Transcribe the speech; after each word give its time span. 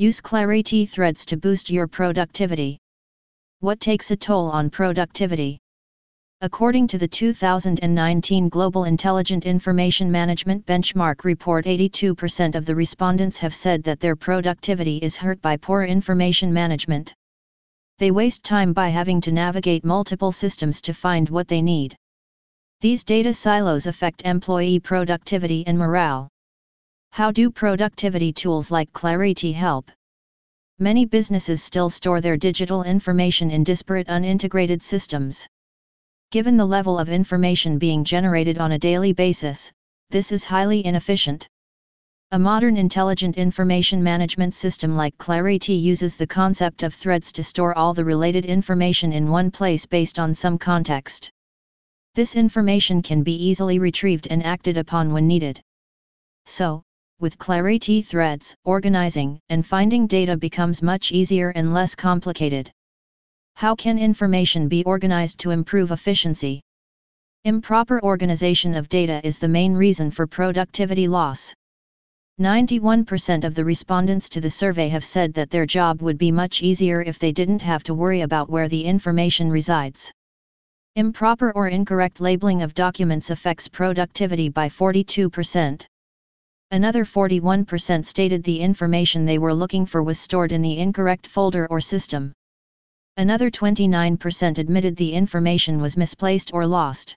Use 0.00 0.20
Clariti 0.20 0.88
threads 0.88 1.26
to 1.26 1.36
boost 1.36 1.70
your 1.70 1.88
productivity. 1.88 2.78
What 3.58 3.80
takes 3.80 4.12
a 4.12 4.16
toll 4.16 4.48
on 4.48 4.70
productivity? 4.70 5.58
According 6.40 6.86
to 6.86 6.98
the 6.98 7.08
2019 7.08 8.48
Global 8.48 8.84
Intelligent 8.84 9.44
Information 9.44 10.08
Management 10.08 10.64
Benchmark 10.66 11.24
Report 11.24 11.64
82% 11.66 12.54
of 12.54 12.64
the 12.64 12.76
respondents 12.76 13.38
have 13.38 13.52
said 13.52 13.82
that 13.82 13.98
their 13.98 14.14
productivity 14.14 14.98
is 14.98 15.16
hurt 15.16 15.42
by 15.42 15.56
poor 15.56 15.82
information 15.82 16.52
management. 16.52 17.12
They 17.98 18.12
waste 18.12 18.44
time 18.44 18.72
by 18.72 18.90
having 18.90 19.20
to 19.22 19.32
navigate 19.32 19.84
multiple 19.84 20.30
systems 20.30 20.80
to 20.82 20.94
find 20.94 21.28
what 21.28 21.48
they 21.48 21.60
need. 21.60 21.96
These 22.82 23.02
data 23.02 23.34
silos 23.34 23.88
affect 23.88 24.22
employee 24.22 24.78
productivity 24.78 25.66
and 25.66 25.76
morale. 25.76 26.28
How 27.10 27.30
do 27.32 27.50
productivity 27.50 28.32
tools 28.32 28.70
like 28.70 28.92
Clariti 28.92 29.52
help? 29.52 29.90
Many 30.78 31.04
businesses 31.06 31.62
still 31.62 31.90
store 31.90 32.20
their 32.20 32.36
digital 32.36 32.84
information 32.84 33.50
in 33.50 33.64
disparate 33.64 34.06
unintegrated 34.06 34.82
systems. 34.82 35.46
Given 36.30 36.56
the 36.56 36.66
level 36.66 36.98
of 36.98 37.08
information 37.08 37.78
being 37.78 38.04
generated 38.04 38.58
on 38.58 38.72
a 38.72 38.78
daily 38.78 39.12
basis, 39.12 39.72
this 40.10 40.30
is 40.30 40.44
highly 40.44 40.86
inefficient. 40.86 41.48
A 42.30 42.38
modern 42.38 42.76
intelligent 42.76 43.38
information 43.38 44.02
management 44.02 44.54
system 44.54 44.94
like 44.94 45.16
Clariti 45.16 45.80
uses 45.80 46.16
the 46.16 46.26
concept 46.26 46.82
of 46.82 46.92
threads 46.94 47.32
to 47.32 47.42
store 47.42 47.76
all 47.76 47.94
the 47.94 48.04
related 48.04 48.44
information 48.44 49.12
in 49.12 49.30
one 49.30 49.50
place 49.50 49.86
based 49.86 50.18
on 50.18 50.34
some 50.34 50.58
context. 50.58 51.30
This 52.14 52.36
information 52.36 53.00
can 53.00 53.22
be 53.22 53.34
easily 53.34 53.78
retrieved 53.78 54.28
and 54.28 54.44
acted 54.44 54.76
upon 54.76 55.12
when 55.12 55.26
needed. 55.26 55.60
So, 56.44 56.82
with 57.20 57.38
Clariti 57.38 58.04
threads, 58.04 58.54
organizing 58.64 59.40
and 59.48 59.66
finding 59.66 60.06
data 60.06 60.36
becomes 60.36 60.82
much 60.82 61.10
easier 61.10 61.50
and 61.50 61.74
less 61.74 61.94
complicated. 61.94 62.70
How 63.54 63.74
can 63.74 63.98
information 63.98 64.68
be 64.68 64.84
organized 64.84 65.38
to 65.40 65.50
improve 65.50 65.90
efficiency? 65.90 66.60
Improper 67.44 68.00
organization 68.02 68.74
of 68.74 68.88
data 68.88 69.20
is 69.24 69.38
the 69.38 69.48
main 69.48 69.74
reason 69.74 70.10
for 70.10 70.26
productivity 70.26 71.08
loss. 71.08 71.54
91% 72.40 73.42
of 73.42 73.56
the 73.56 73.64
respondents 73.64 74.28
to 74.28 74.40
the 74.40 74.48
survey 74.48 74.88
have 74.88 75.04
said 75.04 75.34
that 75.34 75.50
their 75.50 75.66
job 75.66 76.02
would 76.02 76.18
be 76.18 76.30
much 76.30 76.62
easier 76.62 77.02
if 77.02 77.18
they 77.18 77.32
didn't 77.32 77.62
have 77.62 77.82
to 77.82 77.94
worry 77.94 78.20
about 78.20 78.48
where 78.48 78.68
the 78.68 78.84
information 78.84 79.50
resides. 79.50 80.12
Improper 80.94 81.50
or 81.52 81.66
incorrect 81.66 82.20
labeling 82.20 82.62
of 82.62 82.74
documents 82.74 83.30
affects 83.30 83.66
productivity 83.66 84.48
by 84.48 84.68
42%. 84.68 85.84
Another 86.70 87.06
41% 87.06 88.04
stated 88.04 88.42
the 88.44 88.60
information 88.60 89.24
they 89.24 89.38
were 89.38 89.54
looking 89.54 89.86
for 89.86 90.02
was 90.02 90.20
stored 90.20 90.52
in 90.52 90.60
the 90.60 90.78
incorrect 90.78 91.26
folder 91.26 91.66
or 91.68 91.80
system. 91.80 92.34
Another 93.16 93.50
29% 93.50 94.58
admitted 94.58 94.94
the 94.94 95.14
information 95.14 95.80
was 95.80 95.96
misplaced 95.96 96.52
or 96.52 96.66
lost. 96.66 97.16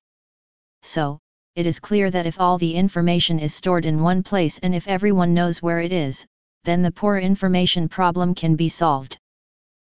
So, 0.83 1.19
it 1.57 1.65
is 1.65 1.81
clear 1.81 2.09
that 2.11 2.25
if 2.25 2.39
all 2.39 2.57
the 2.57 2.73
information 2.73 3.39
is 3.39 3.53
stored 3.53 3.85
in 3.85 4.01
one 4.01 4.23
place 4.23 4.57
and 4.59 4.73
if 4.73 4.87
everyone 4.87 5.33
knows 5.33 5.61
where 5.61 5.81
it 5.81 5.91
is, 5.91 6.25
then 6.63 6.81
the 6.81 6.91
poor 6.91 7.17
information 7.17 7.89
problem 7.89 8.33
can 8.33 8.55
be 8.55 8.69
solved. 8.69 9.19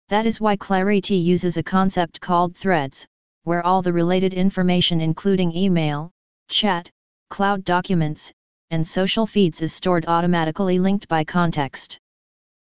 That 0.09 0.27
is 0.27 0.39
why 0.39 0.55
Clariti 0.55 1.19
uses 1.21 1.57
a 1.57 1.63
concept 1.63 2.21
called 2.21 2.55
threads, 2.55 3.07
where 3.43 3.65
all 3.65 3.81
the 3.81 3.91
related 3.91 4.35
information 4.35 5.01
including 5.01 5.51
email, 5.51 6.11
chat, 6.47 6.91
cloud 7.31 7.65
documents, 7.65 8.31
and 8.71 8.85
social 8.85 9.25
feeds 9.25 9.61
is 9.61 9.73
stored 9.73 10.05
automatically 10.07 10.79
linked 10.79 11.07
by 11.07 11.23
context. 11.23 11.99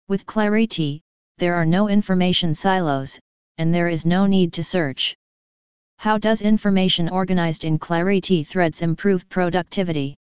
With 0.08 0.26
Clariti, 0.26 1.02
there 1.38 1.56
are 1.56 1.66
no 1.66 1.90
information 1.90 2.54
silos, 2.54 3.20
and 3.58 3.74
there 3.74 3.88
is 3.88 4.06
no 4.06 4.26
need 4.26 4.54
to 4.54 4.64
search. 4.64 5.16
How 5.98 6.18
does 6.18 6.42
information 6.42 7.08
organized 7.10 7.64
in 7.64 7.80
Clariti 7.80 8.46
threads 8.46 8.82
improve 8.82 9.30
productivity? 9.30 10.16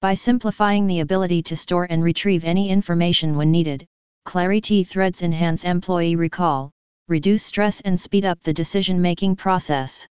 By 0.00 0.14
simplifying 0.14 0.86
the 0.86 1.00
ability 1.00 1.42
to 1.44 1.56
store 1.56 1.86
and 1.90 2.02
retrieve 2.02 2.44
any 2.44 2.70
information 2.70 3.36
when 3.36 3.50
needed, 3.50 3.86
Clariti 4.26 4.86
threads 4.86 5.22
enhance 5.22 5.64
employee 5.64 6.16
recall, 6.16 6.70
reduce 7.08 7.44
stress 7.44 7.80
and 7.82 8.00
speed 8.00 8.24
up 8.24 8.42
the 8.42 8.54
decision-making 8.54 9.36
process. 9.36 10.06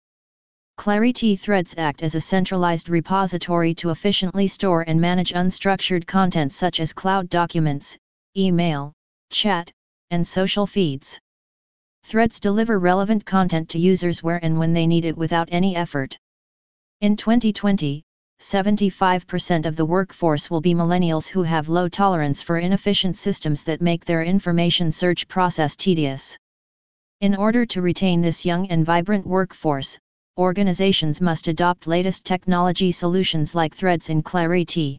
Clariti 0.80 1.38
threads 1.38 1.74
act 1.76 2.02
as 2.02 2.14
a 2.14 2.22
centralized 2.22 2.88
repository 2.88 3.74
to 3.74 3.90
efficiently 3.90 4.46
store 4.46 4.80
and 4.80 4.98
manage 4.98 5.34
unstructured 5.34 6.06
content 6.06 6.54
such 6.54 6.80
as 6.80 6.94
cloud 6.94 7.28
documents, 7.28 7.98
email, 8.34 8.94
chat, 9.30 9.70
and 10.10 10.26
social 10.26 10.66
feeds. 10.66 11.20
Threads 12.04 12.40
deliver 12.40 12.78
relevant 12.78 13.26
content 13.26 13.68
to 13.68 13.78
users 13.78 14.22
where 14.22 14.42
and 14.42 14.58
when 14.58 14.72
they 14.72 14.86
need 14.86 15.04
it 15.04 15.18
without 15.18 15.50
any 15.52 15.76
effort. 15.76 16.16
In 17.02 17.14
2020, 17.14 18.02
75% 18.40 19.66
of 19.66 19.76
the 19.76 19.84
workforce 19.84 20.48
will 20.48 20.62
be 20.62 20.72
millennials 20.72 21.28
who 21.28 21.42
have 21.42 21.68
low 21.68 21.90
tolerance 21.90 22.40
for 22.40 22.56
inefficient 22.56 23.18
systems 23.18 23.64
that 23.64 23.82
make 23.82 24.06
their 24.06 24.22
information 24.22 24.90
search 24.90 25.28
process 25.28 25.76
tedious. 25.76 26.38
In 27.20 27.36
order 27.36 27.66
to 27.66 27.82
retain 27.82 28.22
this 28.22 28.46
young 28.46 28.66
and 28.68 28.86
vibrant 28.86 29.26
workforce, 29.26 29.98
organizations 30.40 31.20
must 31.20 31.48
adopt 31.48 31.86
latest 31.86 32.24
technology 32.24 32.90
solutions 32.90 33.54
like 33.54 33.74
threads 33.74 34.08
in 34.08 34.22
Clariti. 34.22 34.96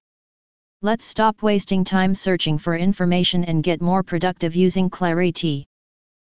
Let's 0.84 1.03
stop 1.03 1.41
wasting 1.41 1.84
time 1.84 2.13
searching 2.13 2.59
for 2.59 2.78
information 2.78 3.44
and 3.46 3.63
get 3.63 3.81
more 3.81 4.03
productive 4.03 4.56
using 4.56 4.90
Clariti. 4.90 5.66